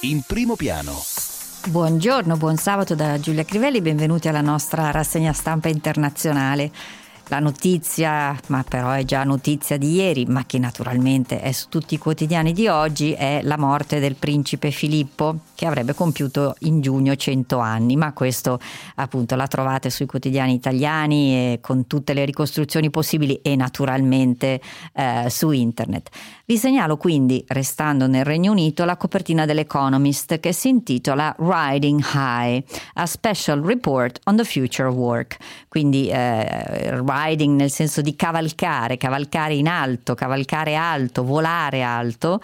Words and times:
in 0.00 0.20
primo 0.26 0.56
piano. 0.56 0.92
Buongiorno, 1.68 2.36
buon 2.36 2.56
sabato 2.56 2.94
da 2.94 3.18
Giulia 3.18 3.44
Crivelli, 3.44 3.80
benvenuti 3.80 4.28
alla 4.28 4.42
nostra 4.42 4.90
rassegna 4.90 5.32
stampa 5.32 5.68
internazionale. 5.68 6.70
La 7.28 7.40
notizia, 7.40 8.38
ma 8.46 8.62
però 8.62 8.92
è 8.92 9.04
già 9.04 9.24
notizia 9.24 9.76
di 9.76 9.94
ieri, 9.94 10.26
ma 10.26 10.46
che 10.46 10.60
naturalmente 10.60 11.40
è 11.40 11.50
su 11.50 11.68
tutti 11.68 11.94
i 11.94 11.98
quotidiani 11.98 12.52
di 12.52 12.68
oggi, 12.68 13.14
è 13.14 13.40
la 13.42 13.58
morte 13.58 13.98
del 13.98 14.14
principe 14.14 14.70
Filippo, 14.70 15.38
che 15.56 15.66
avrebbe 15.66 15.92
compiuto 15.92 16.54
in 16.60 16.80
giugno 16.80 17.16
100 17.16 17.58
anni, 17.58 17.96
ma 17.96 18.12
questo 18.12 18.60
appunto 18.94 19.34
la 19.34 19.48
trovate 19.48 19.90
sui 19.90 20.06
quotidiani 20.06 20.52
italiani 20.52 21.58
con 21.60 21.88
tutte 21.88 22.14
le 22.14 22.24
ricostruzioni 22.24 22.90
possibili 22.90 23.40
e 23.42 23.56
naturalmente 23.56 24.60
eh, 24.92 25.26
su 25.28 25.50
internet. 25.50 26.10
Vi 26.44 26.56
segnalo 26.56 26.96
quindi, 26.96 27.42
restando 27.48 28.06
nel 28.06 28.24
Regno 28.24 28.52
Unito, 28.52 28.84
la 28.84 28.96
copertina 28.96 29.46
dell'Economist 29.46 30.38
che 30.38 30.52
si 30.52 30.68
intitola 30.68 31.34
Riding 31.36 32.00
High, 32.14 32.62
a 32.94 33.06
special 33.06 33.62
report 33.62 34.20
on 34.26 34.36
the 34.36 34.44
future 34.44 34.86
of 34.86 34.94
work, 34.94 35.38
quindi 35.68 36.08
eh, 36.08 36.90
riding 37.16 37.56
nel 37.58 37.70
senso 37.70 38.00
di 38.00 38.14
cavalcare, 38.16 38.96
cavalcare 38.96 39.54
in 39.54 39.68
alto, 39.68 40.14
cavalcare 40.14 40.74
alto, 40.74 41.24
volare 41.24 41.82
alto, 41.82 42.40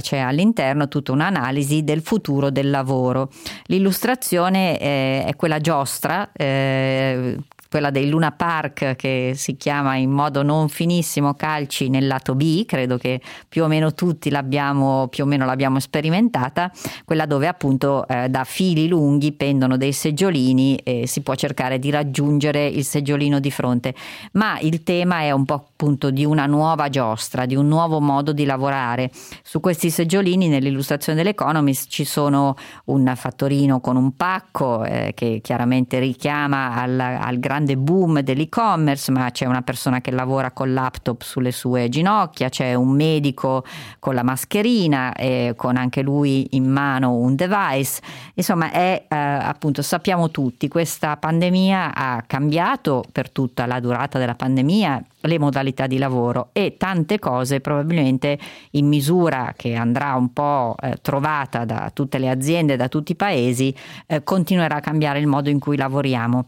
c'è 0.00 0.18
all'interno 0.18 0.88
tutta 0.88 1.12
un'analisi 1.12 1.84
del 1.84 2.02
futuro 2.02 2.50
del 2.50 2.70
lavoro. 2.70 3.30
L'illustrazione 3.66 4.78
eh, 4.78 5.24
è 5.26 5.36
quella 5.36 5.60
giostra, 5.60 6.30
eh, 6.32 7.36
quella 7.70 7.90
dei 7.90 8.08
Luna 8.08 8.32
Park 8.32 8.96
che 8.96 9.32
si 9.36 9.56
chiama 9.56 9.94
in 9.94 10.10
modo 10.10 10.42
non 10.42 10.68
finissimo 10.68 11.34
calci 11.34 11.88
nel 11.88 12.08
lato 12.08 12.34
B, 12.34 12.66
credo 12.66 12.98
che 12.98 13.20
più 13.48 13.62
o 13.62 13.68
meno 13.68 13.94
tutti 13.94 14.28
l'abbiamo, 14.28 15.06
più 15.06 15.22
o 15.22 15.26
meno 15.26 15.44
l'abbiamo 15.44 15.78
sperimentata, 15.78 16.72
quella 17.04 17.26
dove 17.26 17.46
appunto 17.46 18.08
eh, 18.08 18.28
da 18.28 18.42
fili 18.42 18.88
lunghi 18.88 19.30
pendono 19.30 19.76
dei 19.76 19.92
seggiolini 19.92 20.76
e 20.78 21.06
si 21.06 21.20
può 21.20 21.36
cercare 21.36 21.78
di 21.78 21.90
raggiungere 21.90 22.66
il 22.66 22.84
seggiolino 22.84 23.38
di 23.38 23.52
fronte, 23.52 23.94
ma 24.32 24.58
il 24.58 24.82
tema 24.82 25.20
è 25.20 25.30
un 25.30 25.44
po' 25.44 25.54
appunto 25.54 26.10
di 26.10 26.24
una 26.24 26.46
nuova 26.46 26.88
giostra, 26.88 27.46
di 27.46 27.54
un 27.54 27.68
nuovo 27.68 28.00
modo 28.00 28.32
di 28.32 28.44
lavorare. 28.44 29.12
Su 29.42 29.60
questi 29.60 29.90
seggiolini 29.90 30.48
nell'illustrazione 30.48 31.16
dell'Economist 31.16 31.88
ci 31.88 32.04
sono 32.04 32.56
un 32.86 33.12
fattorino 33.14 33.78
con 33.80 33.94
un 33.94 34.16
pacco 34.16 34.84
eh, 34.84 35.12
che 35.14 35.38
chiaramente 35.40 36.00
richiama 36.00 36.74
al, 36.74 36.98
al 36.98 37.38
grande 37.38 37.58
grande 37.60 37.76
boom 37.76 38.20
dell'e-commerce, 38.20 39.12
ma 39.12 39.30
c'è 39.30 39.44
una 39.44 39.60
persona 39.60 40.00
che 40.00 40.10
lavora 40.10 40.50
col 40.50 40.72
laptop 40.72 41.20
sulle 41.20 41.52
sue 41.52 41.90
ginocchia, 41.90 42.48
c'è 42.48 42.74
un 42.74 42.90
medico 42.90 43.64
con 43.98 44.14
la 44.14 44.22
mascherina 44.22 45.12
e 45.12 45.52
con 45.56 45.76
anche 45.76 46.00
lui 46.00 46.48
in 46.52 46.64
mano 46.64 47.14
un 47.14 47.34
device. 47.34 48.00
Insomma, 48.34 48.70
è 48.70 49.04
eh, 49.06 49.14
appunto, 49.16 49.82
sappiamo 49.82 50.30
tutti, 50.30 50.68
questa 50.68 51.16
pandemia 51.18 51.94
ha 51.94 52.24
cambiato 52.26 53.04
per 53.12 53.30
tutta 53.30 53.66
la 53.66 53.78
durata 53.78 54.18
della 54.18 54.34
pandemia 54.34 55.04
le 55.22 55.38
modalità 55.38 55.86
di 55.86 55.98
lavoro 55.98 56.48
e 56.52 56.76
tante 56.78 57.18
cose 57.18 57.60
probabilmente 57.60 58.38
in 58.70 58.86
misura 58.86 59.52
che 59.54 59.74
andrà 59.74 60.14
un 60.14 60.32
po' 60.32 60.74
eh, 60.80 60.96
trovata 61.02 61.66
da 61.66 61.90
tutte 61.92 62.18
le 62.18 62.30
aziende, 62.30 62.76
da 62.76 62.88
tutti 62.88 63.12
i 63.12 63.16
paesi, 63.16 63.74
eh, 64.06 64.22
continuerà 64.22 64.76
a 64.76 64.80
cambiare 64.80 65.18
il 65.18 65.26
modo 65.26 65.50
in 65.50 65.58
cui 65.58 65.76
lavoriamo 65.76 66.46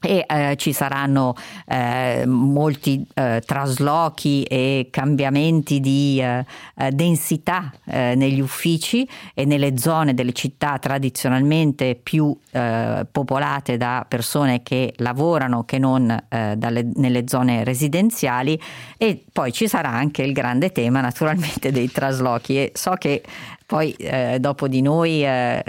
e 0.00 0.24
eh, 0.26 0.54
ci 0.56 0.72
saranno 0.72 1.34
eh, 1.66 2.24
molti 2.26 3.06
eh, 3.14 3.42
traslochi 3.44 4.42
e 4.44 4.88
cambiamenti 4.90 5.80
di 5.80 6.20
eh, 6.20 6.44
eh, 6.76 6.90
densità 6.92 7.72
eh, 7.84 8.14
negli 8.14 8.40
uffici 8.40 9.08
e 9.34 9.44
nelle 9.44 9.78
zone 9.78 10.14
delle 10.14 10.32
città 10.32 10.78
tradizionalmente 10.78 11.98
più 12.00 12.36
popolate 12.56 13.76
da 13.76 14.06
persone 14.08 14.62
che 14.62 14.94
lavorano 14.96 15.64
che 15.64 15.78
non 15.78 16.24
dalle, 16.28 16.88
nelle 16.94 17.24
zone 17.26 17.64
residenziali. 17.64 18.58
E 18.96 19.24
poi 19.30 19.52
ci 19.52 19.68
sarà 19.68 19.90
anche 19.90 20.22
il 20.22 20.32
grande 20.32 20.72
tema 20.72 21.02
naturalmente 21.02 21.70
dei 21.70 21.90
traslochi. 21.90 22.56
E 22.56 22.72
so 22.74 22.92
che 22.92 23.22
poi 23.66 23.90
eh, 23.98 24.38
dopo 24.38 24.68
di 24.68 24.80
noi 24.80 25.24
eh, 25.24 25.62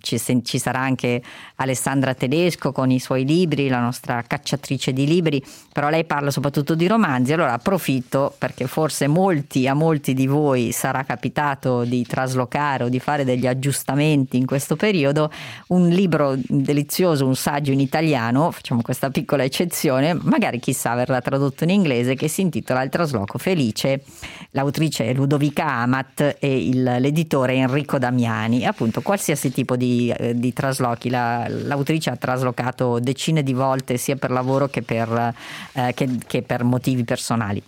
ci, 0.00 0.20
ci, 0.42 0.58
sarà 0.58 0.80
anche 0.80 1.22
Alessandra 1.56 2.12
Tedesco 2.12 2.72
con 2.72 2.90
i 2.90 2.98
suoi 2.98 3.24
libri, 3.24 3.68
la 3.68 3.78
nostra 3.78 4.22
cacciatrice 4.26 4.92
di 4.92 5.06
libri, 5.06 5.40
però 5.72 5.88
lei 5.88 6.04
parla 6.04 6.32
soprattutto 6.32 6.74
di 6.74 6.88
romanzi, 6.88 7.32
allora 7.32 7.52
approfitto 7.52 8.34
perché 8.36 8.66
forse 8.66 9.06
molti, 9.06 9.68
a 9.68 9.74
molti 9.74 10.12
di 10.12 10.26
voi 10.26 10.72
sarà 10.72 11.04
capitato 11.04 11.84
di 11.84 12.04
traslocare 12.04 12.82
o 12.82 12.88
di 12.88 12.98
fare 12.98 13.24
degli 13.24 13.46
aggiustamenti 13.46 14.36
in 14.36 14.44
questo 14.44 14.74
periodo, 14.74 15.30
un 15.68 15.88
libro 15.88 16.34
delizioso, 16.36 17.26
un 17.26 17.36
saggio 17.36 17.70
in 17.70 17.78
italiano, 17.78 18.50
facciamo 18.50 18.82
questa 18.82 19.10
piccola 19.10 19.44
eccezione, 19.44 20.18
magari 20.20 20.58
chissà 20.58 20.96
verrà 20.96 21.20
tradotto 21.20 21.62
in 21.62 21.70
inglese, 21.70 22.16
che 22.16 22.26
si 22.26 22.40
intitola 22.40 22.82
Il 22.82 22.90
trasloco 22.90 23.38
felice, 23.38 24.02
l'autrice 24.50 25.04
è 25.04 25.14
Ludovica 25.14 25.64
Amat 25.64 26.38
e 26.40 26.66
il, 26.66 26.82
l'editore 26.82 27.34
scrittore 27.36 27.54
Enrico 27.54 27.98
Damiani, 27.98 28.64
appunto 28.64 29.02
qualsiasi 29.02 29.52
tipo 29.52 29.76
di, 29.76 30.12
eh, 30.16 30.34
di 30.34 30.52
traslochi, 30.52 31.10
la, 31.10 31.46
l'autrice 31.48 32.10
ha 32.10 32.16
traslocato 32.16 32.98
decine 32.98 33.42
di 33.42 33.52
volte 33.52 33.98
sia 33.98 34.16
per 34.16 34.30
lavoro 34.30 34.68
che 34.68 34.82
per, 34.82 35.34
eh, 35.72 35.92
che, 35.94 36.08
che 36.26 36.42
per 36.42 36.64
motivi 36.64 37.04
personali. 37.04 37.62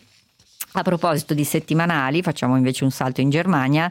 A 0.73 0.83
proposito 0.83 1.35
di 1.35 1.45
settimanali, 1.45 2.23
facciamo 2.23 2.57
invece 2.57 2.85
un 2.85 2.91
salto 2.91 3.21
in 3.21 3.31
Germania. 3.31 3.91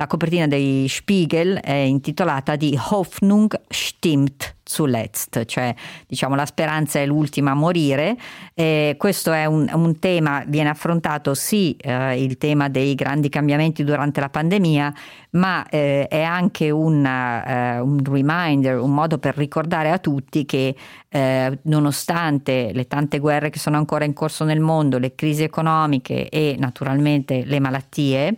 La 0.00 0.06
copertina 0.06 0.46
dei 0.46 0.86
Spiegel 0.86 1.58
è 1.58 1.72
intitolata 1.72 2.54
di 2.54 2.78
Hoffnung 2.90 3.60
stimmt 3.68 4.54
zuletzt, 4.62 5.44
cioè 5.46 5.74
diciamo 6.06 6.36
la 6.36 6.46
speranza 6.46 7.00
è 7.00 7.06
l'ultima 7.06 7.50
a 7.50 7.54
morire. 7.54 8.16
Eh, 8.54 8.94
questo 8.96 9.32
è 9.32 9.44
un, 9.46 9.68
un, 9.72 9.98
tema, 9.98 10.44
viene 10.46 10.68
affrontato 10.68 11.34
sì 11.34 11.74
eh, 11.80 12.22
il 12.22 12.38
tema 12.38 12.68
dei 12.68 12.94
grandi 12.94 13.28
cambiamenti 13.28 13.82
durante 13.82 14.20
la 14.20 14.28
pandemia, 14.28 14.94
ma 15.30 15.66
eh, 15.68 16.06
è 16.06 16.22
anche 16.22 16.70
una, 16.70 17.78
eh, 17.78 17.80
un 17.80 18.00
reminder, 18.04 18.78
un 18.78 18.94
modo 18.94 19.18
per 19.18 19.36
ricordare 19.36 19.90
a 19.90 19.98
tutti 19.98 20.46
che 20.46 20.76
eh, 21.08 21.58
nonostante 21.62 22.70
le 22.72 22.86
tante 22.86 23.18
guerre 23.18 23.50
che 23.50 23.58
sono 23.58 23.76
ancora 23.78 24.04
in 24.04 24.12
corso 24.12 24.44
nel 24.44 24.60
mondo, 24.60 24.98
le 24.98 25.16
crisi 25.16 25.42
economiche 25.42 26.28
e 26.28 26.54
naturalmente 26.56 27.42
le 27.44 27.58
malattie, 27.58 28.36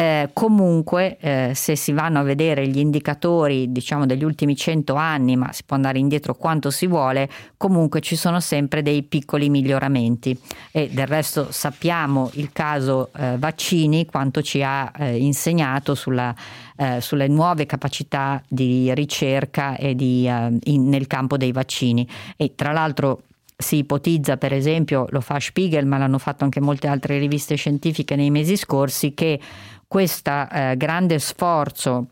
eh, 0.00 0.30
comunque, 0.32 1.18
eh, 1.20 1.52
se 1.54 1.76
si 1.76 1.92
vanno 1.92 2.20
a 2.20 2.22
vedere 2.22 2.66
gli 2.66 2.78
indicatori, 2.78 3.70
diciamo, 3.70 4.06
degli 4.06 4.24
ultimi 4.24 4.56
100 4.56 4.94
anni, 4.94 5.36
ma 5.36 5.52
si 5.52 5.62
può 5.66 5.76
andare 5.76 5.98
indietro 5.98 6.34
quanto 6.34 6.70
si 6.70 6.86
vuole, 6.86 7.28
comunque 7.58 8.00
ci 8.00 8.16
sono 8.16 8.40
sempre 8.40 8.80
dei 8.80 9.02
piccoli 9.02 9.50
miglioramenti. 9.50 10.34
E 10.72 10.88
del 10.90 11.06
resto 11.06 11.48
sappiamo 11.50 12.30
il 12.34 12.50
caso 12.50 13.10
eh, 13.14 13.36
vaccini, 13.36 14.06
quanto 14.06 14.40
ci 14.40 14.62
ha 14.62 14.90
eh, 14.96 15.18
insegnato 15.18 15.94
sulla, 15.94 16.34
eh, 16.78 17.02
sulle 17.02 17.28
nuove 17.28 17.66
capacità 17.66 18.42
di 18.48 18.94
ricerca 18.94 19.76
e 19.76 19.94
di, 19.94 20.26
eh, 20.26 20.58
in, 20.62 20.88
nel 20.88 21.06
campo 21.08 21.36
dei 21.36 21.52
vaccini. 21.52 22.08
E 22.38 22.54
tra 22.54 22.72
l'altro 22.72 23.24
si 23.60 23.78
ipotizza, 23.78 24.36
per 24.36 24.52
esempio, 24.52 25.06
lo 25.10 25.20
fa 25.20 25.38
Spiegel, 25.38 25.86
ma 25.86 25.98
l'hanno 25.98 26.18
fatto 26.18 26.44
anche 26.44 26.60
molte 26.60 26.88
altre 26.88 27.18
riviste 27.18 27.54
scientifiche 27.54 28.16
nei 28.16 28.30
mesi 28.30 28.56
scorsi, 28.56 29.14
che 29.14 29.38
questo 29.86 30.48
eh, 30.50 30.74
grande 30.76 31.18
sforzo 31.18 32.06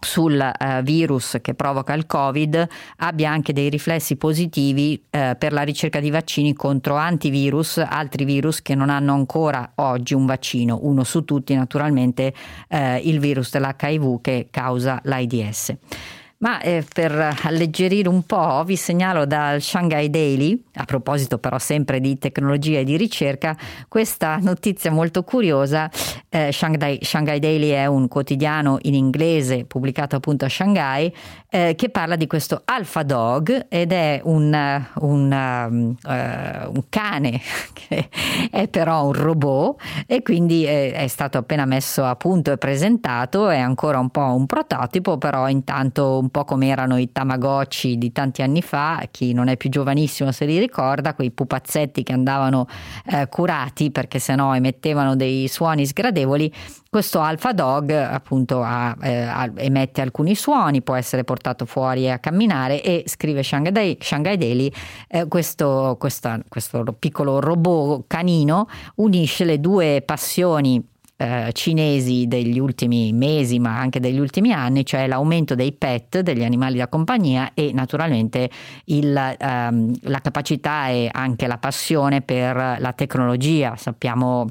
sul 0.00 0.38
uh, 0.38 0.82
virus 0.82 1.38
che 1.42 1.54
provoca 1.54 1.92
il 1.94 2.06
Covid 2.06 2.68
abbia 2.98 3.30
anche 3.30 3.52
dei 3.52 3.68
riflessi 3.68 4.16
positivi 4.16 5.02
uh, 5.02 5.36
per 5.36 5.52
la 5.52 5.62
ricerca 5.62 6.00
di 6.00 6.10
vaccini 6.10 6.54
contro 6.54 6.94
antivirus, 6.94 7.78
altri 7.78 8.24
virus 8.24 8.62
che 8.62 8.74
non 8.74 8.90
hanno 8.90 9.12
ancora 9.14 9.72
oggi 9.76 10.14
un 10.14 10.26
vaccino, 10.26 10.78
uno 10.82 11.02
su 11.04 11.24
tutti 11.24 11.54
naturalmente 11.54 12.32
uh, 12.68 12.76
il 13.02 13.18
virus 13.18 13.50
dell'HIV 13.50 14.20
che 14.20 14.48
causa 14.50 15.00
l'AIDS. 15.02 15.74
Ma 16.40 16.60
eh, 16.60 16.84
per 16.92 17.36
alleggerire 17.42 18.08
un 18.08 18.22
po' 18.22 18.62
vi 18.64 18.76
segnalo 18.76 19.26
dal 19.26 19.60
Shanghai 19.60 20.08
Daily, 20.08 20.62
a 20.74 20.84
proposito 20.84 21.38
però 21.38 21.58
sempre 21.58 21.98
di 21.98 22.16
tecnologia 22.16 22.78
e 22.78 22.84
di 22.84 22.96
ricerca, 22.96 23.56
questa 23.88 24.36
notizia 24.36 24.92
molto 24.92 25.24
curiosa. 25.24 25.90
Eh, 26.28 26.52
Shanghai, 26.52 27.00
Shanghai, 27.02 27.40
Daily 27.40 27.70
è 27.70 27.86
un 27.86 28.06
quotidiano 28.06 28.78
in 28.82 28.94
inglese 28.94 29.64
pubblicato 29.64 30.14
appunto 30.14 30.44
a 30.44 30.48
Shanghai 30.48 31.12
eh, 31.50 31.74
che 31.74 31.88
parla 31.88 32.14
di 32.14 32.26
questo 32.26 32.62
Alpha 32.64 33.02
Dog 33.02 33.66
ed 33.68 33.92
è 33.92 34.20
un, 34.22 34.84
un, 34.96 35.96
uh, 36.04 36.08
un 36.08 36.82
cane 36.88 37.40
che 37.72 38.08
è 38.50 38.68
però 38.68 39.06
un 39.06 39.12
robot 39.14 39.80
e 40.06 40.22
quindi 40.22 40.64
è, 40.64 40.92
è 40.92 41.06
stato 41.06 41.38
appena 41.38 41.64
messo 41.64 42.04
a 42.04 42.14
punto 42.16 42.52
e 42.52 42.58
presentato, 42.58 43.48
è 43.48 43.58
ancora 43.58 43.98
un 43.98 44.10
po' 44.10 44.34
un 44.34 44.46
prototipo, 44.46 45.16
però 45.16 45.48
intanto 45.48 46.18
un 46.18 46.27
po' 46.30 46.44
come 46.44 46.68
erano 46.68 46.96
i 46.96 47.10
Tamagotchi 47.12 47.98
di 47.98 48.12
tanti 48.12 48.42
anni 48.42 48.62
fa, 48.62 49.02
chi 49.10 49.32
non 49.32 49.48
è 49.48 49.56
più 49.56 49.70
giovanissimo 49.70 50.32
se 50.32 50.44
li 50.44 50.58
ricorda, 50.58 51.14
quei 51.14 51.30
pupazzetti 51.30 52.02
che 52.02 52.12
andavano 52.12 52.66
eh, 53.06 53.28
curati 53.28 53.90
perché 53.90 54.18
sennò 54.18 54.54
emettevano 54.54 55.16
dei 55.16 55.48
suoni 55.48 55.86
sgradevoli, 55.86 56.52
questo 56.90 57.20
Alpha 57.20 57.52
Dog 57.52 57.90
appunto 57.90 58.62
ha, 58.62 58.96
eh, 59.02 59.52
emette 59.56 60.00
alcuni 60.00 60.34
suoni, 60.34 60.82
può 60.82 60.94
essere 60.94 61.22
portato 61.22 61.66
fuori 61.66 62.10
a 62.10 62.18
camminare 62.18 62.82
e 62.82 63.04
scrive 63.06 63.42
Shanghai, 63.42 63.98
Shanghai 64.00 64.36
Daily, 64.38 64.72
eh, 65.08 65.28
questo, 65.28 65.96
questa, 65.98 66.40
questo 66.48 66.84
piccolo 66.98 67.40
robot 67.40 68.04
canino 68.06 68.68
unisce 68.96 69.44
le 69.44 69.60
due 69.60 70.02
passioni 70.04 70.82
eh, 71.18 71.50
cinesi 71.52 72.26
degli 72.28 72.58
ultimi 72.58 73.12
mesi 73.12 73.58
ma 73.58 73.76
anche 73.76 73.98
degli 74.00 74.18
ultimi 74.18 74.52
anni, 74.52 74.86
cioè 74.86 75.06
l'aumento 75.08 75.54
dei 75.54 75.72
pet, 75.72 76.20
degli 76.20 76.44
animali 76.44 76.78
da 76.78 76.88
compagnia 76.88 77.50
e 77.54 77.72
naturalmente 77.74 78.48
il, 78.84 79.36
ehm, 79.38 79.94
la 80.02 80.20
capacità 80.20 80.88
e 80.88 81.08
anche 81.12 81.46
la 81.48 81.58
passione 81.58 82.22
per 82.22 82.76
la 82.78 82.92
tecnologia. 82.92 83.74
Sappiamo 83.76 84.46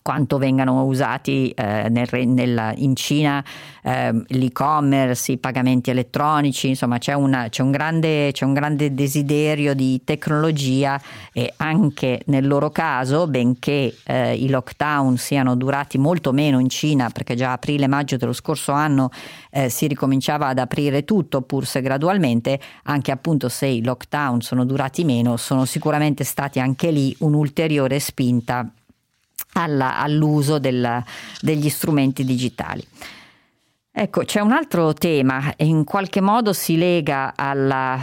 quanto 0.00 0.38
vengano 0.38 0.84
usati 0.84 1.50
eh, 1.50 1.88
nel, 1.88 2.08
nel, 2.26 2.72
in 2.76 2.96
Cina 2.96 3.44
eh, 3.82 4.12
l'e-commerce, 4.26 5.32
i 5.32 5.38
pagamenti 5.38 5.90
elettronici, 5.90 6.68
insomma 6.68 6.98
c'è, 6.98 7.12
una, 7.12 7.48
c'è, 7.48 7.62
un 7.62 7.70
grande, 7.70 8.30
c'è, 8.32 8.44
un 8.44 8.54
grande, 8.54 8.94
desiderio 8.94 9.74
di 9.74 10.02
tecnologia 10.04 11.00
e 11.32 11.52
anche 11.56 12.22
nel 12.26 12.46
loro 12.46 12.70
caso, 12.70 13.26
benché 13.26 13.94
eh, 14.04 14.34
i 14.34 14.48
lockdown 14.48 15.16
siano 15.16 15.54
durati 15.56 15.98
molto 15.98 16.32
meno 16.32 16.58
in 16.58 16.68
Cina, 16.68 17.10
perché 17.10 17.34
già 17.34 17.52
aprile-maggio 17.52 18.16
dello 18.16 18.32
scorso 18.32 18.72
anno 18.72 19.10
eh, 19.50 19.68
si 19.68 19.86
ricominciava 19.86 20.48
ad 20.48 20.58
aprire 20.58 21.04
tutto, 21.04 21.42
pur 21.42 21.66
se 21.66 21.82
gradualmente, 21.82 22.58
anche 22.84 23.10
appunto 23.10 23.48
se 23.48 23.66
i 23.66 23.82
lockdown 23.82 24.40
sono 24.40 24.64
durati 24.64 25.04
meno, 25.04 25.36
sono 25.36 25.64
sicuramente 25.64 26.24
stati 26.24 26.60
anche 26.60 26.90
lì 26.90 27.14
un'ulteriore 27.18 27.98
spinta 27.98 28.68
alla, 29.52 29.98
all'uso 29.98 30.58
del, 30.58 31.02
degli 31.40 31.68
strumenti 31.68 32.24
digitali. 32.24 32.86
Ecco, 33.94 34.24
c'è 34.24 34.40
un 34.40 34.52
altro 34.52 34.94
tema 34.94 35.54
e 35.54 35.66
in 35.66 35.84
qualche 35.84 36.22
modo 36.22 36.54
si 36.54 36.78
lega 36.78 37.34
al 37.36 38.00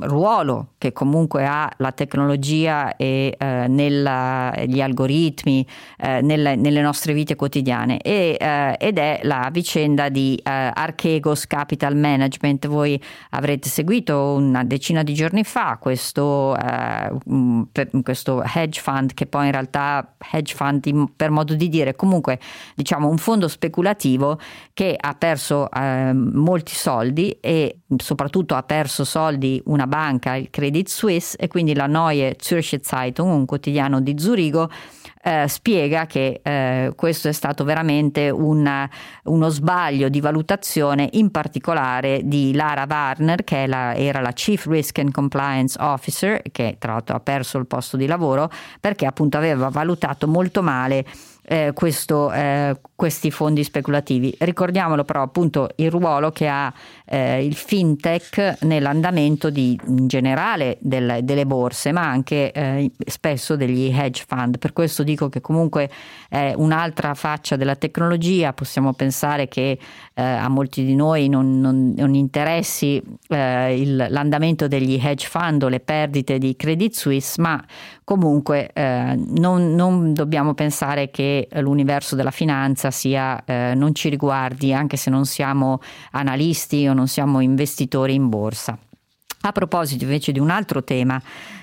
ruolo 0.00 0.72
che 0.76 0.92
comunque 0.92 1.46
ha 1.46 1.70
la 1.78 1.92
tecnologia 1.92 2.94
e 2.96 3.34
eh, 3.38 3.66
negli 3.68 4.80
algoritmi 4.82 5.66
eh, 5.96 6.20
nelle, 6.20 6.56
nelle, 6.56 6.82
nostre 6.82 7.14
vite 7.14 7.36
quotidiane 7.36 8.02
e, 8.02 8.36
eh, 8.38 8.76
ed 8.78 8.98
è 8.98 9.20
la 9.22 9.48
vicenda 9.50 10.10
di 10.10 10.38
eh, 10.42 10.50
Archegos 10.50 11.46
Capital 11.46 11.96
Management. 11.96 12.66
Voi 12.66 13.02
avrete 13.30 13.70
seguito 13.70 14.34
una 14.34 14.62
decina 14.62 15.02
di 15.02 15.14
giorni 15.14 15.42
fa 15.42 15.78
questo, 15.80 16.54
eh, 16.54 17.10
questo 18.02 18.42
hedge 18.42 18.78
fund 18.78 19.14
che 19.14 19.24
poi 19.24 19.46
in 19.46 19.52
realtà 19.52 20.16
hedge 20.32 20.54
fund 20.54 21.08
per 21.16 21.30
modo 21.30 21.54
di 21.54 21.70
dire 21.70 21.96
comunque 21.96 22.38
diciamo 22.74 23.08
un 23.08 23.16
fondo 23.16 23.48
speculativo 23.48 24.38
che 24.72 24.96
ha 24.98 25.14
perso 25.14 25.70
eh, 25.70 26.12
molti 26.12 26.74
soldi 26.74 27.36
e 27.40 27.80
soprattutto 27.96 28.54
ha 28.54 28.62
perso 28.62 29.04
soldi 29.04 29.60
una 29.66 29.86
banca, 29.86 30.34
il 30.36 30.50
Credit 30.50 30.88
Suisse, 30.88 31.36
e 31.36 31.48
quindi 31.48 31.74
la 31.74 31.86
Neue 31.86 32.36
Zürcher 32.40 32.80
Zeitung, 32.80 33.30
un 33.30 33.46
quotidiano 33.46 34.00
di 34.00 34.14
Zurigo, 34.18 34.70
eh, 35.22 35.46
spiega 35.48 36.06
che 36.06 36.40
eh, 36.42 36.92
questo 36.96 37.28
è 37.28 37.32
stato 37.32 37.62
veramente 37.64 38.30
una, 38.30 38.88
uno 39.24 39.48
sbaglio 39.48 40.08
di 40.08 40.20
valutazione, 40.20 41.08
in 41.12 41.30
particolare 41.30 42.22
di 42.24 42.54
Lara 42.54 42.86
Warner, 42.88 43.44
che 43.44 43.66
la, 43.66 43.94
era 43.94 44.20
la 44.20 44.32
Chief 44.32 44.64
Risk 44.66 44.98
and 44.98 45.10
Compliance 45.10 45.76
Officer, 45.78 46.40
che 46.50 46.76
tra 46.78 46.92
l'altro 46.92 47.16
ha 47.16 47.20
perso 47.20 47.58
il 47.58 47.66
posto 47.66 47.96
di 47.96 48.06
lavoro, 48.06 48.50
perché 48.80 49.04
appunto 49.04 49.36
aveva 49.36 49.68
valutato 49.68 50.26
molto 50.26 50.62
male 50.62 51.04
eh, 51.42 51.72
questo, 51.74 52.30
eh, 52.32 52.80
questi 53.00 53.30
fondi 53.30 53.64
speculativi. 53.64 54.34
Ricordiamolo 54.40 55.04
però 55.04 55.22
appunto 55.22 55.70
il 55.76 55.90
ruolo 55.90 56.32
che 56.32 56.48
ha 56.48 56.70
eh, 57.06 57.42
il 57.42 57.54
fintech 57.54 58.58
nell'andamento 58.64 59.48
di, 59.48 59.80
in 59.86 60.06
generale 60.06 60.76
del, 60.82 61.20
delle 61.22 61.46
borse, 61.46 61.92
ma 61.92 62.02
anche 62.02 62.52
eh, 62.52 62.90
spesso 63.06 63.56
degli 63.56 63.90
hedge 63.90 64.26
fund. 64.28 64.58
Per 64.58 64.74
questo 64.74 65.02
dico 65.02 65.30
che 65.30 65.40
comunque 65.40 65.88
è 66.28 66.52
un'altra 66.54 67.14
faccia 67.14 67.56
della 67.56 67.74
tecnologia. 67.74 68.52
Possiamo 68.52 68.92
pensare 68.92 69.48
che 69.48 69.78
eh, 70.12 70.22
a 70.22 70.48
molti 70.48 70.84
di 70.84 70.94
noi 70.94 71.30
non, 71.30 71.58
non, 71.58 71.94
non 71.96 72.14
interessi 72.14 73.02
eh, 73.28 73.80
il, 73.80 74.08
l'andamento 74.10 74.68
degli 74.68 75.00
hedge 75.02 75.26
fund 75.26 75.62
o 75.62 75.68
le 75.68 75.80
perdite 75.80 76.36
di 76.36 76.54
Credit 76.54 76.94
Suisse, 76.94 77.40
ma 77.40 77.64
comunque 78.10 78.70
eh, 78.72 79.16
non, 79.16 79.72
non, 79.74 80.12
dobbiamo 80.12 80.52
pensare 80.52 81.10
che 81.10 81.46
l'universo 81.52 82.16
della 82.16 82.32
finanza 82.32 82.89
sia, 82.90 83.42
eh, 83.44 83.72
non 83.74 83.94
ci 83.94 84.08
riguardi, 84.08 84.72
anche 84.72 84.96
se 84.96 85.10
non 85.10 85.26
siamo 85.26 85.80
analisti 86.12 86.86
o 86.86 86.92
non 86.92 87.08
siamo 87.08 87.40
investitori 87.40 88.14
in 88.14 88.28
borsa. 88.28 88.78
A 89.42 89.52
proposito 89.52 90.04
invece 90.04 90.32
di 90.32 90.38
un 90.38 90.50
altro 90.50 90.84
tema 90.84 91.20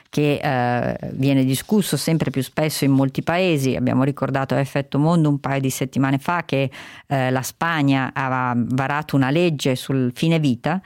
che 0.10 0.40
eh, 0.42 0.98
viene 1.12 1.44
discusso 1.44 1.98
sempre 1.98 2.32
più 2.32 2.42
spesso 2.42 2.86
in 2.86 2.92
molti 2.92 3.22
paesi. 3.22 3.76
Abbiamo 3.76 4.04
ricordato 4.04 4.56
a 4.56 4.60
Effetto 4.60 5.00
Mondo 5.00 5.30
un 5.30 5.40
paio 5.40 5.62
di 5.62 5.70
settimane 5.70 6.18
fa 6.18 6.44
che 6.44 6.72
eh, 7.08 7.30
la 7.30 7.42
Spagna 7.42 8.12
aveva 8.14 8.54
varato 8.56 9.16
una 9.16 9.30
legge 9.30 9.76
sul 9.76 10.12
fine 10.16 10.40
vita 10.40 10.82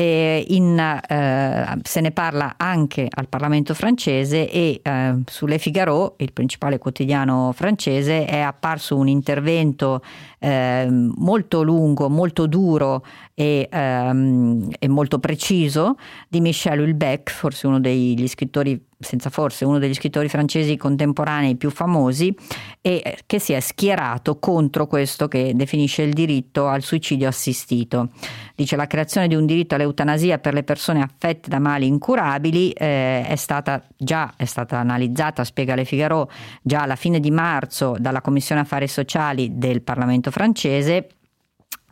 in, 0.00 0.78
eh, 0.78 1.78
se 1.82 2.00
ne 2.00 2.10
parla 2.10 2.54
anche 2.56 3.06
al 3.08 3.28
Parlamento 3.28 3.74
francese 3.74 4.50
e 4.50 4.80
eh, 4.82 5.14
sulle 5.26 5.58
Figaro, 5.58 6.14
il 6.18 6.32
principale 6.32 6.78
quotidiano 6.78 7.52
francese, 7.54 8.24
è 8.24 8.40
apparso 8.40 8.96
un 8.96 9.06
intervento 9.06 10.02
eh, 10.40 10.88
molto 10.90 11.62
lungo, 11.62 12.08
molto 12.08 12.46
duro 12.46 13.04
e, 13.34 13.68
ehm, 13.70 14.68
e, 14.78 14.88
molto 14.88 15.18
preciso 15.20 15.96
di 16.28 16.40
Michel 16.40 16.80
Hulbeck, 16.80 17.30
forse 17.30 17.66
uno 17.66 17.78
degli 17.78 18.26
scrittori 18.26 18.80
senza 19.04 19.30
forse 19.30 19.64
uno 19.64 19.78
degli 19.78 19.94
scrittori 19.94 20.28
francesi 20.28 20.76
contemporanei 20.76 21.56
più 21.56 21.70
famosi 21.70 22.34
e 22.80 23.00
eh, 23.04 23.18
che 23.26 23.38
si 23.38 23.52
è 23.52 23.60
schierato 23.60 24.38
contro 24.38 24.86
questo 24.86 25.28
che 25.28 25.52
definisce 25.54 26.02
il 26.02 26.12
diritto 26.12 26.66
al 26.66 26.82
suicidio 26.82 27.28
assistito. 27.28 28.10
Dice 28.54 28.76
la 28.76 28.86
creazione 28.86 29.28
di 29.28 29.34
un 29.34 29.46
diritto 29.46 29.74
all'eutanasia 29.74 30.38
per 30.38 30.54
le 30.54 30.62
persone 30.62 31.02
affette 31.02 31.48
da 31.48 31.58
mali 31.58 31.86
incurabili 31.86 32.70
eh, 32.70 33.26
è 33.26 33.36
stata 33.36 33.82
già 33.96 34.32
è 34.36 34.44
stata 34.44 34.78
analizzata, 34.78 35.44
spiega 35.44 35.74
Le 35.74 35.84
Figaro, 35.84 36.30
già 36.62 36.82
alla 36.82 36.96
fine 36.96 37.20
di 37.20 37.30
marzo 37.30 37.96
dalla 37.98 38.20
Commissione 38.20 38.62
Affari 38.62 38.88
Sociali 38.88 39.56
del 39.58 39.82
Parlamento 39.82 40.30
francese 40.30 41.08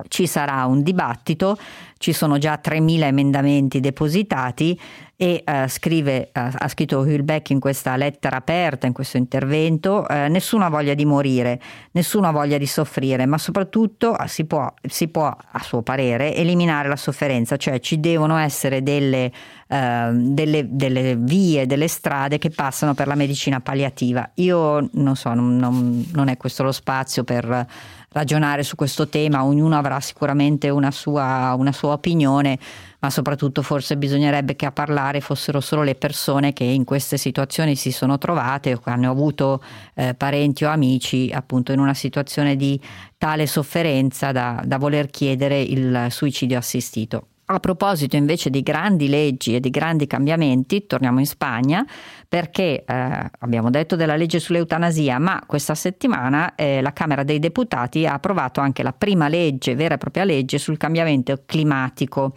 ci 0.09 0.27
sarà 0.27 0.65
un 0.67 0.83
dibattito, 0.83 1.57
ci 1.99 2.13
sono 2.13 2.37
già 2.39 2.61
3.000 2.63 3.03
emendamenti 3.03 3.79
depositati 3.79 4.79
e 5.23 5.45
uh, 5.47 5.69
scrive, 5.69 6.31
uh, 6.35 6.51
ha 6.53 6.67
scritto 6.67 6.99
Hulbeck 6.99 7.51
in 7.51 7.61
questa 7.61 7.95
lettera 7.95 8.39
aperta, 8.39 8.89
in 8.89 8.93
questo 8.93 9.19
intervento, 9.19 10.05
uh, 10.09 10.29
nessuno 10.29 10.65
ha 10.65 10.69
voglia 10.69 10.95
di 10.95 11.05
morire, 11.05 11.61
nessuno 11.93 12.27
ha 12.27 12.33
voglia 12.33 12.59
di 12.59 12.67
soffrire, 12.67 13.25
ma 13.25 13.39
soprattutto 13.39 14.17
si 14.27 14.47
può, 14.47 14.69
si 14.85 15.07
può, 15.07 15.27
a 15.27 15.63
suo 15.63 15.83
parere, 15.83 16.35
eliminare 16.35 16.89
la 16.89 16.97
sofferenza, 16.97 17.57
cioè 17.57 17.79
ci 17.79 18.01
devono 18.01 18.37
essere 18.37 18.83
delle, 18.83 19.31
delle, 19.69 20.67
delle 20.69 21.17
vie, 21.17 21.67
delle 21.67 21.89
strade 21.89 22.39
che 22.39 22.51
passano 22.51 22.93
per 22.93 23.07
la 23.07 23.15
medicina 23.15 23.61
palliativa. 23.61 24.29
Io 24.35 24.89
non 24.93 25.15
so, 25.15 25.33
non, 25.35 25.57
non, 25.57 26.05
non 26.13 26.29
è 26.29 26.37
questo 26.37 26.65
lo 26.65 26.73
spazio 26.73 27.23
per 27.23 27.67
ragionare 28.13 28.63
su 28.63 28.77
questo 28.77 29.09
tema, 29.09 29.45
ognuno 29.45 29.77
avrà 29.77 30.01
sicuramente 30.01 30.69
una 30.69 30.91
sua, 30.91 31.55
una 31.57 31.73
sua 31.73 31.93
opinione, 31.93 32.59
ma 33.01 33.11
soprattutto 33.11 33.63
forse 33.63 33.97
bisognerebbe 33.97 34.55
che 34.55 34.67
a 34.67 34.73
parlare 34.73 35.21
fossero 35.21 35.61
solo 35.61 35.83
le 35.83 35.95
persone 35.95 36.53
che 36.53 36.65
in 36.65 36.85
queste 36.85 37.17
situazioni 37.17 37.75
si 37.75 37.91
sono 37.91 38.19
trovate 38.19 38.75
o 38.75 38.79
che 38.79 38.91
hanno 38.91 39.11
avuto 39.11 39.63
eh, 39.95 40.15
parenti 40.15 40.65
o 40.65 40.71
amici 40.71 41.31
appunto 41.33 41.73
in 41.73 41.81
una 41.81 41.95
situazione 41.95 42.55
di 42.57 42.81
tale 43.19 43.47
sofferenza 43.47 44.33
da, 44.33 44.63
da 44.65 44.79
voler 44.79 45.09
chiedere 45.09 45.61
il 45.61 46.07
suicidio 46.11 46.59
assistito. 46.59 47.27
A 47.55 47.61
proposito 47.61 48.17
invece 48.17 48.49
di 48.49 48.63
grandi 48.63 49.09
leggi 49.09 49.55
e 49.55 49.61
di 49.61 49.69
grandi 49.69 50.07
cambiamenti, 50.07 50.87
torniamo 50.87 51.19
in 51.19 51.27
Spagna 51.27 51.87
perché 52.27 52.83
eh, 52.83 53.31
abbiamo 53.41 53.69
detto 53.69 53.95
della 53.95 54.17
legge 54.17 54.39
sull'eutanasia, 54.39 55.19
ma 55.19 55.43
questa 55.47 55.75
settimana 55.75 56.55
eh, 56.55 56.81
la 56.81 56.95
Camera 56.95 57.25
dei 57.25 57.39
Deputati 57.39 58.07
ha 58.07 58.15
approvato 58.15 58.61
anche 58.61 58.83
la 58.83 58.95
prima 58.95 59.29
legge, 59.29 59.75
vera 59.75 59.97
e 59.97 59.99
propria 59.99 60.25
legge 60.25 60.57
sul 60.57 60.79
cambiamento 60.79 61.43
climatico 61.45 62.35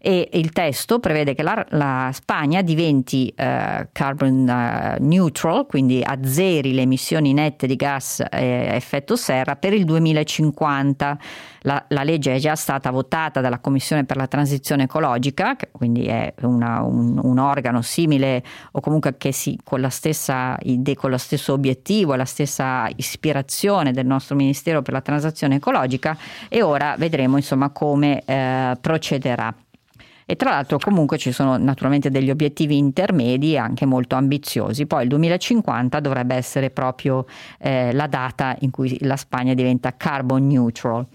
e 0.00 0.28
il 0.32 0.50
testo 0.50 0.98
prevede 1.00 1.34
che 1.34 1.42
la, 1.42 1.64
la 1.70 2.10
Spagna 2.12 2.62
diventi 2.62 3.32
eh, 3.36 3.88
carbon 3.92 4.48
eh, 4.48 4.96
neutral, 5.00 5.66
quindi 5.66 6.02
azzeri 6.02 6.74
le 6.74 6.82
emissioni 6.82 7.32
nette 7.32 7.66
di 7.66 7.76
gas 7.76 8.20
a 8.20 8.38
effetto 8.38 9.16
serra 9.16 9.56
per 9.56 9.72
il 9.72 9.84
2050. 9.84 11.18
La, 11.66 11.84
la, 11.88 12.04
legge 12.04 12.32
è 12.32 12.38
già 12.38 12.54
stata 12.54 12.90
votata 12.90 13.40
dalla 13.40 13.58
Commissione 13.58 14.04
per 14.04 14.16
la 14.16 14.28
transizione 14.28 14.84
ecologica, 14.84 15.56
che 15.56 15.68
quindi 15.72 16.06
è 16.06 16.32
una, 16.42 16.82
un, 16.82 17.18
un, 17.20 17.38
organo 17.38 17.82
simile 17.82 18.40
o 18.70 18.80
comunque 18.80 19.16
che 19.16 19.32
si, 19.32 19.58
con, 19.64 19.80
la 19.80 19.90
stessa, 19.90 20.56
con 20.94 21.10
lo 21.10 21.18
stesso 21.18 21.52
obiettivo 21.52 22.14
e 22.14 22.16
la 22.18 22.24
stessa 22.24 22.88
ispirazione 22.94 23.90
del 23.90 24.06
nostro 24.06 24.36
Ministero 24.36 24.80
per 24.80 24.92
la 24.92 25.00
transizione 25.00 25.56
ecologica 25.56 26.16
e 26.48 26.62
ora 26.62 26.94
vedremo 26.96 27.36
insomma 27.36 27.70
come 27.70 28.22
eh, 28.24 28.76
procederà. 28.80 29.52
E 30.28 30.34
tra 30.34 30.50
l'altro 30.50 30.78
comunque 30.78 31.18
ci 31.18 31.30
sono 31.30 31.56
naturalmente 31.56 32.10
degli 32.10 32.30
obiettivi 32.30 32.76
intermedi 32.76 33.56
anche 33.56 33.86
molto 33.86 34.16
ambiziosi. 34.16 34.84
Poi 34.86 35.04
il 35.04 35.08
2050 35.08 36.00
dovrebbe 36.00 36.34
essere 36.34 36.70
proprio 36.70 37.26
eh, 37.58 37.92
la 37.92 38.08
data 38.08 38.56
in 38.60 38.70
cui 38.70 38.98
la 39.02 39.16
Spagna 39.16 39.54
diventa 39.54 39.96
carbon 39.96 40.48
neutral. 40.48 41.06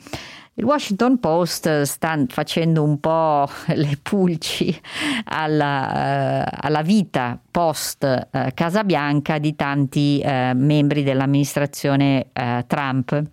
Il 0.56 0.66
Washington 0.66 1.18
Post 1.18 1.84
sta 1.84 2.26
facendo 2.28 2.84
un 2.84 3.00
po' 3.00 3.50
le 3.74 3.98
pulci 4.02 4.78
alla, 5.26 6.44
uh, 6.44 6.58
alla 6.60 6.82
vita 6.82 7.40
post 7.50 8.04
uh, 8.04 8.48
Casa 8.54 8.84
Bianca 8.84 9.38
di 9.38 9.56
tanti 9.56 10.22
uh, 10.22 10.52
membri 10.54 11.04
dell'amministrazione 11.04 12.28
Trump. 12.68 13.24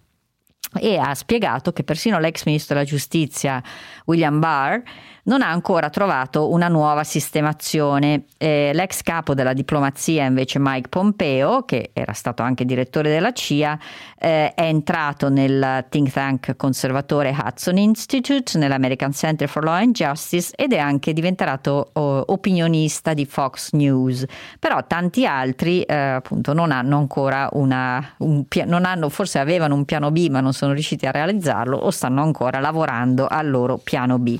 E 0.80 0.96
ha 0.96 1.14
spiegato 1.14 1.72
che 1.72 1.82
persino 1.82 2.18
l'ex 2.18 2.44
ministro 2.44 2.74
della 2.74 2.86
giustizia 2.86 3.62
William 4.04 4.38
Barr 4.38 4.82
non 5.28 5.42
ha 5.42 5.50
ancora 5.50 5.90
trovato 5.90 6.50
una 6.50 6.68
nuova 6.68 7.04
sistemazione. 7.04 8.24
Eh, 8.38 8.70
l'ex 8.72 9.02
capo 9.02 9.34
della 9.34 9.52
diplomazia, 9.52 10.24
invece 10.24 10.58
Mike 10.58 10.88
Pompeo, 10.88 11.64
che 11.64 11.90
era 11.92 12.14
stato 12.14 12.42
anche 12.42 12.64
direttore 12.64 13.10
della 13.10 13.32
CIA, 13.32 13.78
eh, 14.18 14.54
è 14.54 14.62
entrato 14.62 15.28
nel 15.28 15.86
think 15.90 16.10
tank 16.10 16.56
conservatore 16.56 17.36
Hudson 17.38 17.76
Institute, 17.76 18.58
nell'American 18.58 19.12
Center 19.12 19.48
for 19.48 19.64
Law 19.64 19.74
and 19.74 19.94
Justice 19.94 20.52
ed 20.56 20.72
è 20.72 20.78
anche 20.78 21.12
diventato 21.12 21.90
oh, 21.92 22.24
opinionista 22.26 23.12
di 23.12 23.26
Fox 23.26 23.72
News. 23.72 24.24
Però 24.58 24.84
tanti 24.86 25.26
altri 25.26 25.82
eh, 25.82 25.94
appunto 25.94 26.54
non 26.54 26.72
hanno 26.72 26.96
ancora 26.96 27.50
una, 27.52 28.14
un 28.18 28.44
non 28.64 28.86
hanno, 28.86 29.10
forse 29.10 29.38
avevano 29.38 29.74
un 29.74 29.84
piano 29.84 30.10
B 30.10 30.28
ma 30.30 30.40
non 30.40 30.54
sono 30.54 30.72
riusciti 30.72 31.06
a 31.06 31.10
realizzarlo 31.10 31.76
o 31.76 31.90
stanno 31.90 32.22
ancora 32.22 32.60
lavorando 32.60 33.26
al 33.26 33.50
loro 33.50 33.76
piano 33.76 34.18
B. 34.18 34.38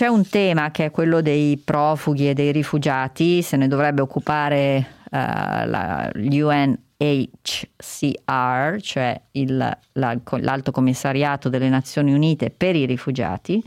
C'è 0.00 0.06
un 0.06 0.26
tema 0.26 0.70
che 0.70 0.86
è 0.86 0.90
quello 0.90 1.20
dei 1.20 1.58
profughi 1.58 2.30
e 2.30 2.32
dei 2.32 2.52
rifugiati, 2.52 3.42
se 3.42 3.58
ne 3.58 3.68
dovrebbe 3.68 4.00
occupare 4.00 4.86
uh, 5.10 5.10
la, 5.10 6.10
l'UNHCR, 6.14 6.78
cioè 8.80 9.20
il, 9.32 9.56
la, 9.56 10.18
l'Alto 10.38 10.70
Commissariato 10.70 11.50
delle 11.50 11.68
Nazioni 11.68 12.14
Unite 12.14 12.48
per 12.48 12.76
i 12.76 12.86
rifugiati, 12.86 13.62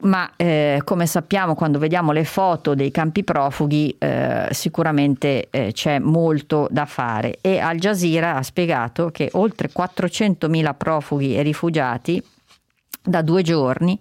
ma 0.00 0.30
eh, 0.36 0.82
come 0.84 1.06
sappiamo 1.06 1.54
quando 1.54 1.78
vediamo 1.78 2.12
le 2.12 2.24
foto 2.24 2.74
dei 2.74 2.90
campi 2.90 3.24
profughi 3.24 3.96
eh, 3.98 4.48
sicuramente 4.50 5.48
eh, 5.48 5.72
c'è 5.72 5.98
molto 5.98 6.68
da 6.70 6.84
fare. 6.84 7.38
E 7.40 7.58
Al 7.58 7.78
Jazeera 7.78 8.36
ha 8.36 8.42
spiegato 8.42 9.08
che 9.10 9.30
oltre 9.32 9.70
400.000 9.74 10.74
profughi 10.76 11.34
e 11.34 11.40
rifugiati 11.40 12.22
da 13.02 13.22
due 13.22 13.40
giorni 13.40 13.98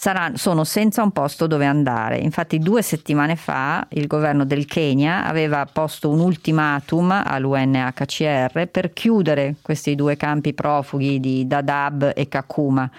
saranno, 0.00 0.38
sono 0.38 0.64
senza 0.64 1.02
un 1.02 1.10
posto 1.10 1.46
dove 1.46 1.66
andare. 1.66 2.16
Infatti 2.16 2.58
due 2.58 2.80
settimane 2.80 3.36
fa 3.36 3.86
il 3.90 4.06
governo 4.06 4.46
del 4.46 4.64
Kenya 4.64 5.26
aveva 5.26 5.66
posto 5.70 6.08
un 6.08 6.20
ultimatum 6.20 7.10
all'UNHCR 7.22 8.66
per 8.68 8.94
chiudere 8.94 9.56
questi 9.60 9.94
due 9.94 10.16
campi 10.16 10.54
profughi 10.54 11.20
di 11.20 11.46
Dadaab 11.46 12.12
e 12.14 12.28
Kakuma 12.28 12.90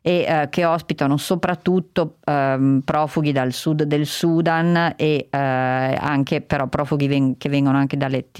e 0.00 0.24
eh, 0.28 0.46
che 0.48 0.64
ospitano 0.64 1.16
soprattutto 1.16 2.18
eh, 2.24 2.78
profughi 2.84 3.32
dal 3.32 3.52
sud 3.52 3.82
del 3.82 4.06
Sudan 4.06 4.94
e 4.96 5.26
eh, 5.28 5.36
anche 5.36 6.40
però 6.40 6.68
profughi 6.68 7.08
ven- 7.08 7.36
che, 7.36 7.48
vengono 7.48 7.78
anche 7.78 7.96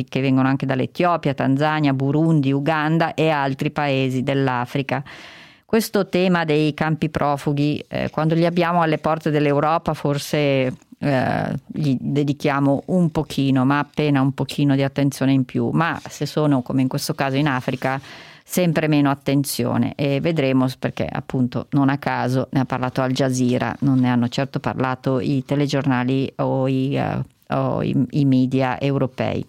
che 0.08 0.20
vengono 0.20 0.46
anche 0.46 0.66
dall'Etiopia, 0.66 1.34
Tanzania, 1.34 1.92
Burundi, 1.92 2.52
Uganda 2.52 3.14
e 3.14 3.28
altri 3.30 3.72
paesi 3.72 4.22
dell'Africa. 4.22 5.02
Questo 5.68 6.06
tema 6.06 6.46
dei 6.46 6.72
campi 6.72 7.10
profughi, 7.10 7.84
eh, 7.88 8.08
quando 8.08 8.34
li 8.34 8.46
abbiamo 8.46 8.80
alle 8.80 8.96
porte 8.96 9.28
dell'Europa, 9.28 9.92
forse 9.92 10.72
eh, 10.98 11.54
gli 11.66 11.94
dedichiamo 12.00 12.84
un 12.86 13.10
pochino, 13.10 13.66
ma 13.66 13.78
appena 13.78 14.22
un 14.22 14.32
pochino 14.32 14.74
di 14.74 14.82
attenzione 14.82 15.32
in 15.32 15.44
più, 15.44 15.68
ma 15.68 16.00
se 16.08 16.24
sono 16.24 16.62
come 16.62 16.80
in 16.80 16.88
questo 16.88 17.12
caso 17.12 17.36
in 17.36 17.46
Africa, 17.46 18.00
sempre 18.42 18.88
meno 18.88 19.10
attenzione 19.10 19.92
e 19.94 20.20
vedremo 20.22 20.66
perché 20.78 21.06
appunto 21.06 21.66
non 21.72 21.90
a 21.90 21.98
caso 21.98 22.48
ne 22.52 22.60
ha 22.60 22.64
parlato 22.64 23.02
Al 23.02 23.12
Jazeera, 23.12 23.76
non 23.80 23.98
ne 23.98 24.08
hanno 24.08 24.28
certo 24.28 24.60
parlato 24.60 25.20
i 25.20 25.44
telegiornali 25.44 26.32
o 26.36 26.66
i, 26.66 26.98
uh, 26.98 27.54
o 27.54 27.82
i, 27.82 28.06
i 28.12 28.24
media 28.24 28.80
europei. 28.80 29.46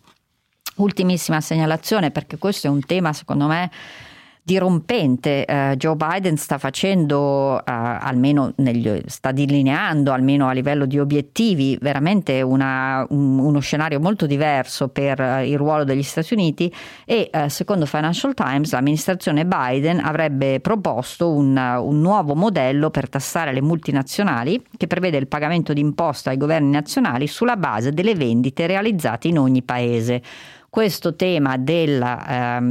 Ultimissima 0.76 1.40
segnalazione 1.40 2.12
perché 2.12 2.38
questo 2.38 2.68
è 2.68 2.70
un 2.70 2.86
tema 2.86 3.14
secondo 3.14 3.48
me 3.48 3.72
dirompente. 4.42 5.46
Eh, 5.46 5.76
Joe 5.78 5.96
Biden 5.96 6.38
sta 6.38 6.58
facendo, 6.58 7.60
eh, 7.60 7.62
almeno 7.66 8.54
negli, 8.58 9.02
sta 9.06 9.32
delineando, 9.32 10.12
almeno 10.12 10.48
a 10.48 10.54
livello 10.54 10.86
di 10.86 11.00
obiettivi, 11.00 11.78
veramente 11.82 12.42
una, 12.42 13.06
un, 13.10 13.40
uno 13.40 13.60
scenario 13.60 14.00
molto 14.00 14.26
diverso 14.26 14.88
per 14.88 15.20
eh, 15.20 15.50
il 15.50 15.58
ruolo 15.58 15.84
degli 15.84 16.04
Stati 16.04 16.34
Uniti 16.34 16.74
e 17.06 17.30
eh, 17.32 17.50
secondo 17.50 17.86
Financial 17.86 18.34
Times 18.34 18.72
l'amministrazione 18.72 19.46
Biden 19.46 20.00
avrebbe 20.00 20.60
proposto 20.60 21.32
un, 21.32 21.56
un 21.58 22.02
nuovo 22.02 22.36
modello 22.36 22.90
per 22.90 23.10
tassare 23.10 23.54
le 23.54 23.62
multinazionali 23.62 24.64
che 24.78 24.88
prevede 24.88 25.18
il 25.18 25.28
pagamento 25.28 25.74
di 25.74 25.82
imposta 25.82 26.32
ai 26.32 26.38
governi 26.38 26.72
nazionali 26.72 27.28
sulla 27.28 27.56
base 27.56 27.92
delle 27.92 28.16
vendite 28.16 28.68
realizzate 28.68 29.28
in 29.28 29.38
ogni 29.38 29.62
paese 29.64 30.22
questo 30.70 31.16
tema 31.16 31.58
dell'equità, 31.58 32.62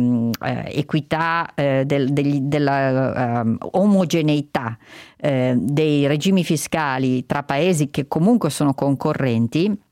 ehm, 1.55 1.81
eh, 1.81 1.85
del, 1.85 2.13
della 2.43 3.43
eh, 3.43 3.57
omogeneità 3.73 4.79
eh, 5.17 5.55
dei 5.59 6.07
regimi 6.07 6.45
fiscali 6.45 7.27
tra 7.27 7.43
paesi 7.43 7.91
che 7.91 8.07
comunque 8.07 8.51
sono 8.51 8.73
concorrenti 8.75 9.87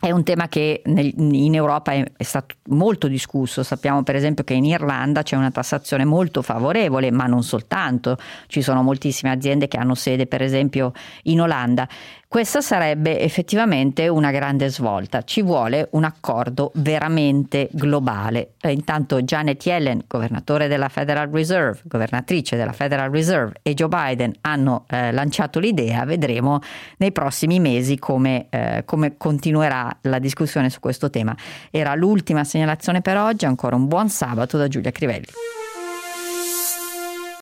è 0.00 0.12
un 0.12 0.22
tema 0.22 0.46
che 0.46 0.82
in 0.84 1.54
Europa 1.54 1.90
è, 1.90 2.04
è, 2.16 2.22
stato 2.22 2.54
molto 2.68 3.08
discusso. 3.08 3.64
Sappiamo 3.64 4.04
per 4.04 4.14
esempio 4.14 4.44
che 4.44 4.54
in 4.54 4.64
Irlanda 4.64 5.22
c'è 5.22 5.34
una 5.34 5.50
tassazione 5.50 6.04
molto 6.04 6.40
favorevole, 6.40 7.10
ma 7.10 7.24
non 7.24 7.42
soltanto. 7.42 8.16
Ci 8.46 8.62
sono 8.62 8.82
moltissime 8.82 9.32
aziende 9.32 9.66
che 9.66 9.76
hanno 9.76 9.96
sede 9.96 10.26
per 10.28 10.40
esempio 10.40 10.92
in 11.24 11.40
Olanda. 11.40 11.88
Questa 12.28 12.60
sarebbe 12.60 13.20
effettivamente 13.20 14.06
una 14.06 14.30
grande 14.30 14.68
svolta. 14.68 15.22
Ci 15.22 15.40
vuole 15.40 15.88
un 15.92 16.04
accordo 16.04 16.72
veramente 16.74 17.70
globale. 17.72 18.50
E 18.60 18.70
intanto 18.70 19.22
Janet 19.22 19.64
Yellen, 19.64 20.04
governatore 20.06 20.68
della 20.68 20.90
Federal 20.90 21.30
Reserve, 21.30 21.80
governatrice 21.84 22.54
della 22.54 22.72
Federal 22.72 23.10
Reserve, 23.10 23.54
e 23.62 23.72
Joe 23.72 23.88
Biden 23.88 24.34
hanno 24.42 24.84
eh, 24.90 25.10
lanciato 25.10 25.58
l'idea. 25.58 26.04
Vedremo 26.04 26.60
nei 26.98 27.12
prossimi 27.12 27.60
mesi 27.60 27.98
come, 27.98 28.48
eh, 28.50 28.82
come 28.84 29.16
continuerà 29.16 29.87
la 30.02 30.18
discussione 30.18 30.70
su 30.70 30.80
questo 30.80 31.10
tema. 31.10 31.36
Era 31.70 31.94
l'ultima 31.94 32.44
segnalazione 32.44 33.00
per 33.00 33.16
oggi. 33.16 33.44
Ancora 33.44 33.76
un 33.76 33.86
buon 33.86 34.08
sabato 34.08 34.56
da 34.56 34.68
Giulia 34.68 34.90
Crivelli. 34.90 35.26